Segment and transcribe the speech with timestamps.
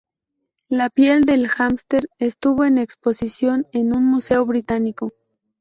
[0.67, 5.11] La piel del hámster estuvo en exposición en un museo británico.